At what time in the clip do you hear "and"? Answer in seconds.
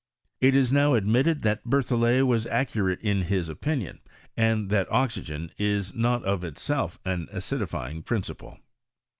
4.35-4.71